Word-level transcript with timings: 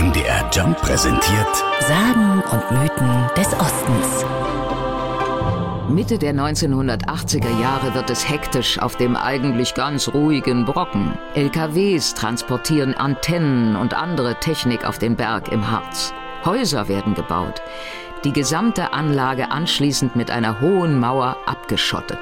MDR 0.00 0.48
Jump 0.50 0.80
präsentiert 0.80 1.56
Sagen 1.80 2.42
und 2.50 2.70
Mythen 2.70 3.28
des 3.36 3.48
Ostens. 3.52 4.24
Mitte 5.90 6.16
der 6.16 6.32
1980er 6.32 7.60
Jahre 7.60 7.92
wird 7.92 8.08
es 8.08 8.26
hektisch 8.26 8.78
auf 8.78 8.96
dem 8.96 9.14
eigentlich 9.14 9.74
ganz 9.74 10.08
ruhigen 10.08 10.64
Brocken. 10.64 11.18
LKWs 11.34 12.14
transportieren 12.14 12.94
Antennen 12.94 13.76
und 13.76 13.92
andere 13.92 14.36
Technik 14.40 14.86
auf 14.86 14.96
den 14.96 15.16
Berg 15.16 15.52
im 15.52 15.70
Harz. 15.70 16.14
Häuser 16.46 16.88
werden 16.88 17.12
gebaut 17.12 17.60
die 18.24 18.32
gesamte 18.32 18.92
Anlage 18.92 19.50
anschließend 19.50 20.14
mit 20.14 20.30
einer 20.30 20.60
hohen 20.60 21.00
Mauer 21.00 21.38
abgeschottet. 21.46 22.18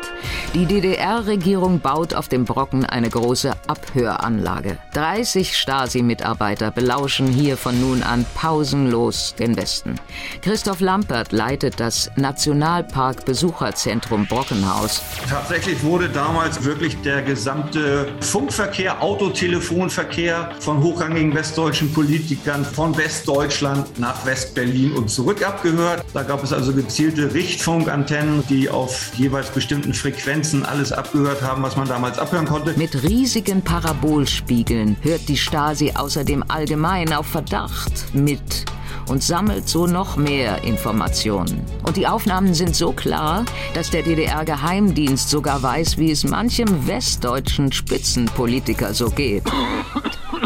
Die 0.55 0.67
DDR-Regierung 0.67 1.81
baut 1.81 2.15
auf 2.15 2.29
dem 2.29 2.45
Brocken 2.45 2.85
eine 2.85 3.11
große 3.11 3.51
Abhöranlage. 3.67 4.79
30 4.95 5.57
Stasi-Mitarbeiter 5.57 6.71
belauschen 6.71 7.27
hier 7.27 7.57
von 7.57 7.81
nun 7.81 8.05
an 8.05 8.25
pausenlos 8.35 9.35
den 9.39 9.57
Westen. 9.57 9.97
Christoph 10.43 10.81
Lampert 10.81 11.33
leitet 11.33 11.81
das 11.81 12.13
Nationalpark-Besucherzentrum 12.17 14.27
Brockenhaus. 14.27 15.03
Tatsächlich 15.29 15.83
wurde 15.83 16.09
damals 16.09 16.65
wirklich 16.65 16.97
der 17.03 17.23
gesamte 17.23 18.13
Funkverkehr, 18.21 19.03
Autotelefonverkehr 19.03 20.53
von 20.61 20.81
hochrangigen 20.83 21.35
westdeutschen 21.35 21.93
Politikern 21.93 22.65
von 22.65 22.97
Westdeutschland 22.97 23.99
nach 23.99 24.25
Westberlin 24.25 24.93
und 24.93 25.11
zurück 25.11 25.45
abgehört 25.47 25.88
gehört. 25.89 26.05
Da 26.15 26.23
gab 26.23 26.43
es 26.43 26.53
also 26.53 26.73
gezielte 26.73 27.35
Richtfunkantennen, 27.35 28.45
die 28.49 28.69
auf 28.69 29.13
jeweils 29.17 29.51
bestimmten 29.51 29.95
Frequenzen 29.95 30.65
alles 30.65 30.93
abgehört 30.93 31.43
haben, 31.43 31.63
was 31.63 31.77
man 31.77 31.89
damals 31.89 32.19
abhören 32.19 32.47
konnte. 32.47 32.75
Mit 32.77 33.03
riesigen 33.03 33.63
Parabolspiegeln 33.63 34.97
hört 35.03 35.29
die 35.29 35.37
Stasi 35.37 35.93
außerdem 35.95 36.45
allgemein 36.49 37.13
auf 37.13 37.27
Verdacht 37.27 38.15
mit 38.15 38.65
und 39.09 39.23
sammelt 39.23 39.69
so 39.69 39.87
noch 39.87 40.17
mehr 40.17 40.65
Informationen. 40.65 41.65
Und 41.83 41.97
die 41.97 42.07
Aufnahmen 42.07 42.53
sind 42.53 42.77
so 42.77 42.93
klar, 42.93 43.45
dass 43.75 43.91
der 43.91 44.03
DDR-Geheimdienst 44.03 45.31
sogar 45.31 45.63
weiß, 45.63 45.97
wie 45.97 46.11
es 46.11 46.25
manchem 46.25 46.87
westdeutschen 46.87 47.73
Spitzenpolitiker 47.73 48.93
so 48.93 49.09
geht. 49.09 49.45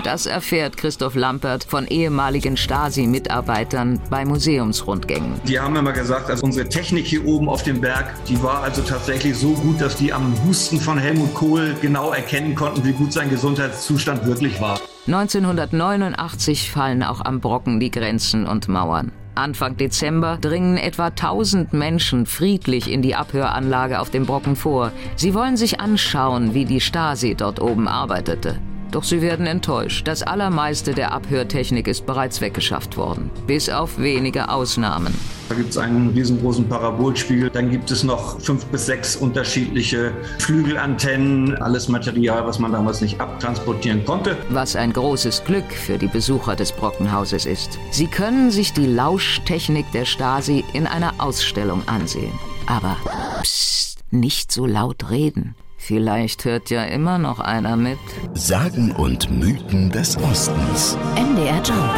Das 0.02 0.26
erfährt 0.26 0.76
Christoph 0.76 1.14
Lampert 1.14 1.62
von 1.62 1.86
ehemaligen 1.86 2.56
Stasi-Mitarbeitern 2.56 4.00
bei 4.10 4.24
Museumsrundgängen. 4.24 5.40
Die 5.46 5.60
haben 5.60 5.76
immer 5.76 5.92
gesagt, 5.92 6.28
also 6.28 6.44
unsere 6.44 6.68
Technik 6.68 7.06
hier 7.06 7.24
oben 7.24 7.48
auf 7.48 7.62
dem 7.62 7.80
Berg, 7.80 8.12
die 8.26 8.42
war 8.42 8.64
also 8.64 8.82
tatsächlich 8.82 9.36
so 9.36 9.52
gut, 9.52 9.80
dass 9.80 9.94
die 9.94 10.12
am 10.12 10.34
Husten 10.44 10.80
von 10.80 10.98
Helmut 10.98 11.34
Kohl 11.34 11.76
genau 11.80 12.10
erkennen 12.10 12.56
konnten, 12.56 12.84
wie 12.84 12.92
gut 12.92 13.12
sein 13.12 13.30
Gesundheitszustand 13.30 14.26
wirklich 14.26 14.60
war. 14.60 14.80
1989 15.06 16.72
fallen 16.72 17.04
auch 17.04 17.24
am 17.24 17.40
Brocken 17.40 17.78
die 17.78 17.92
Grenzen 17.92 18.44
und 18.46 18.66
Mauern. 18.66 19.12
Anfang 19.36 19.76
Dezember 19.76 20.36
dringen 20.40 20.78
etwa 20.78 21.06
1000 21.06 21.72
Menschen 21.72 22.26
friedlich 22.26 22.90
in 22.90 23.02
die 23.02 23.14
Abhöranlage 23.14 24.00
auf 24.00 24.10
dem 24.10 24.26
Brocken 24.26 24.56
vor. 24.56 24.90
Sie 25.14 25.32
wollen 25.32 25.56
sich 25.56 25.80
anschauen, 25.80 26.54
wie 26.54 26.64
die 26.64 26.80
Stasi 26.80 27.36
dort 27.36 27.60
oben 27.60 27.86
arbeitete. 27.86 28.58
Doch 28.92 29.04
sie 29.04 29.22
werden 29.22 29.46
enttäuscht. 29.46 30.06
Das 30.06 30.22
allermeiste 30.22 30.92
der 30.92 31.12
Abhörtechnik 31.12 31.88
ist 31.88 32.04
bereits 32.04 32.42
weggeschafft 32.42 32.98
worden. 32.98 33.30
Bis 33.46 33.70
auf 33.70 33.98
wenige 33.98 34.50
Ausnahmen. 34.50 35.14
Da 35.48 35.54
gibt 35.54 35.70
es 35.70 35.78
einen 35.78 36.10
riesengroßen 36.10 36.68
Parabolspiegel. 36.68 37.48
Dann 37.48 37.70
gibt 37.70 37.90
es 37.90 38.04
noch 38.04 38.38
fünf 38.38 38.66
bis 38.66 38.84
sechs 38.84 39.16
unterschiedliche 39.16 40.12
Flügelantennen. 40.38 41.56
Alles 41.62 41.88
Material, 41.88 42.46
was 42.46 42.58
man 42.58 42.70
damals 42.70 43.00
nicht 43.00 43.18
abtransportieren 43.18 44.04
konnte. 44.04 44.36
Was 44.50 44.76
ein 44.76 44.92
großes 44.92 45.42
Glück 45.44 45.72
für 45.72 45.96
die 45.96 46.08
Besucher 46.08 46.54
des 46.54 46.70
Brockenhauses 46.72 47.46
ist. 47.46 47.78
Sie 47.90 48.08
können 48.08 48.50
sich 48.50 48.74
die 48.74 48.86
Lauschtechnik 48.86 49.90
der 49.92 50.04
Stasi 50.04 50.64
in 50.74 50.86
einer 50.86 51.14
Ausstellung 51.16 51.82
ansehen. 51.88 52.32
Aber 52.66 52.98
psst, 53.42 54.00
nicht 54.10 54.52
so 54.52 54.66
laut 54.66 55.08
reden. 55.08 55.54
Vielleicht 55.84 56.44
hört 56.44 56.70
ja 56.70 56.84
immer 56.84 57.18
noch 57.18 57.40
einer 57.40 57.76
mit. 57.76 57.98
Sagen 58.34 58.92
und 58.92 59.28
Mythen 59.32 59.90
des 59.90 60.16
Ostens. 60.16 60.96
MDR 61.16 61.60
Jump. 61.64 61.90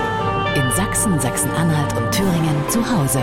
In 0.56 0.72
Sachsen, 0.74 1.20
Sachsen-Anhalt 1.20 1.94
und 1.94 2.10
Thüringen 2.10 2.68
zu 2.70 2.80
Hause. 2.80 3.20